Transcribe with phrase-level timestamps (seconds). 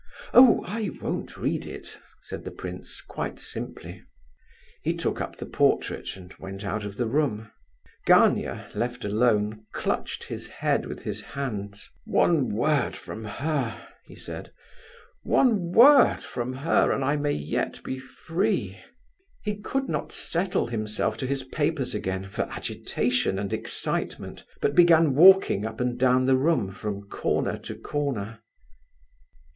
[0.33, 4.01] "Oh, I won't read it," said the prince, quite simply.
[4.81, 7.51] He took up the portrait, and went out of the room.
[8.07, 11.87] Gania, left alone, clutched his head with his hands.
[12.05, 14.51] "One word from her," he said,
[15.21, 18.79] "one word from her, and I may yet be free."
[19.43, 25.13] He could not settle himself to his papers again, for agitation and excitement, but began
[25.13, 28.39] walking up and down the room from corner to corner.